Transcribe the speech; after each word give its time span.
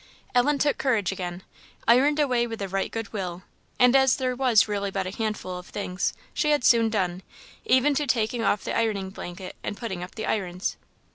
Ellen 0.33 0.57
took 0.57 0.79
courage 0.79 1.11
again 1.11 1.43
ironed 1.87 2.17
away 2.19 2.47
with 2.47 2.59
right 2.73 2.89
good 2.91 3.13
will; 3.13 3.43
and 3.77 3.95
as 3.95 4.15
there 4.15 4.35
was 4.35 4.67
really 4.67 4.89
but 4.89 5.05
a 5.05 5.11
handful 5.15 5.59
of 5.59 5.67
things, 5.67 6.13
she 6.33 6.49
had 6.49 6.63
soon 6.63 6.89
done, 6.89 7.21
even 7.65 7.93
to 7.93 8.07
taking 8.07 8.41
off 8.43 8.63
the 8.63 8.75
ironing 8.75 9.11
blanket 9.11 9.55
and 9.63 9.77
putting 9.77 10.01
up 10.01 10.15
the 10.15 10.25
irons. 10.25 10.75